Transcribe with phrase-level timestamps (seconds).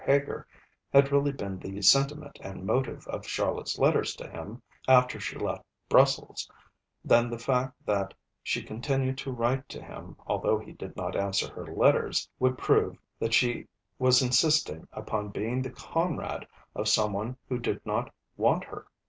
[0.03, 0.47] Heger
[0.91, 5.63] had really been the sentiment and motive of Charlotte's letters to him, after she left
[5.89, 6.49] Bruxelles,
[7.05, 11.53] then the fact that she continued to write to him although he did not answer
[11.53, 13.67] her letters would prove that she
[13.99, 18.87] was insisting upon being the 'comrade' of some one who did not want her.